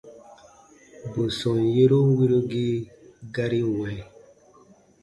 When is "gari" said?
3.33-3.61